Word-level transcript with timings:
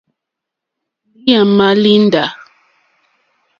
Lǐǃáámà 1.23 1.67
líndǎ. 1.83 2.25